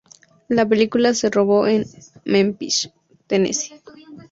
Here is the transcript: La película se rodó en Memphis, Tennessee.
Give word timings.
La 0.47 0.67
película 0.67 1.13
se 1.13 1.29
rodó 1.29 1.67
en 1.67 1.85
Memphis, 2.25 2.89
Tennessee. 3.27 3.79